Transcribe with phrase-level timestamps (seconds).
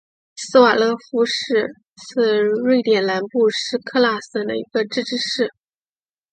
[0.35, 1.75] 斯瓦勒夫市
[2.07, 5.53] 是瑞典南部斯科讷省的一个自治市。